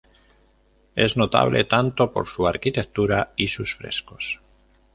Es 0.95 1.15
notable 1.15 1.63
tanto 1.65 2.11
por 2.11 2.27
su 2.27 2.47
arquitectura 2.47 3.33
y 3.35 3.49
sus 3.49 3.75
frescos. 3.75 4.39